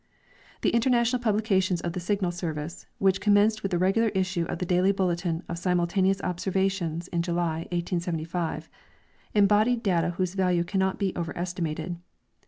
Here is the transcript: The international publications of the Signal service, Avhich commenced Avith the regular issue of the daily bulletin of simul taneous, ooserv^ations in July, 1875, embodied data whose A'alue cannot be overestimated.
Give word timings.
The 0.61 0.71
international 0.71 1.21
publications 1.21 1.79
of 1.81 1.93
the 1.93 1.99
Signal 1.99 2.31
service, 2.31 2.87
Avhich 2.99 3.19
commenced 3.19 3.61
Avith 3.61 3.69
the 3.69 3.77
regular 3.77 4.07
issue 4.15 4.45
of 4.45 4.57
the 4.57 4.65
daily 4.65 4.91
bulletin 4.91 5.43
of 5.47 5.59
simul 5.59 5.85
taneous, 5.85 6.19
ooserv^ations 6.23 7.07
in 7.09 7.21
July, 7.21 7.67
1875, 7.71 8.67
embodied 9.35 9.83
data 9.83 10.09
whose 10.17 10.33
A'alue 10.35 10.65
cannot 10.65 10.97
be 10.97 11.13
overestimated. 11.15 11.97